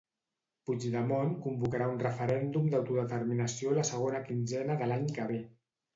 Puigdemont 0.69 1.35
convocarà 1.43 1.89
un 1.91 2.01
referèndum 2.05 2.67
d'autodeterminació 2.73 3.77
la 3.81 3.87
segona 3.91 4.23
quinzena 4.31 4.79
de 4.81 4.89
l'any 4.95 5.07
que 5.21 5.29
ve. 5.35 5.39